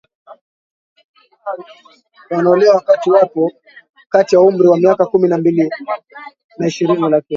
wanaolewa 2.29 2.75
wakati 2.75 3.11
wapo 3.11 3.51
kati 4.09 4.35
ya 4.35 4.41
umri 4.41 4.67
wa 4.67 4.77
miaka 4.77 5.05
kumi 5.05 5.27
na 5.27 5.37
mbili 5.37 5.69
na 6.57 6.67
ishirini 6.67 7.09
Lakini 7.09 7.23